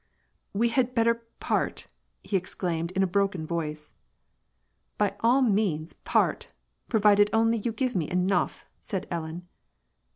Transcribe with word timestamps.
"We 0.53 0.69
had 0.69 0.95
better 0.95 1.13
part," 1.39 1.85
he 2.23 2.35
exclaimed 2.35 2.89
in 2.93 3.03
a 3.03 3.05
broken 3.05 3.45
voice." 3.45 3.93
By 4.97 5.15
all 5.19 5.43
means, 5.43 5.93
part, 5.93 6.51
provided 6.89 7.29
only 7.33 7.59
you 7.59 7.71
give 7.71 7.95
me 7.95 8.09
enough," 8.09 8.65
said 8.79 9.05
Ellen. 9.11 9.47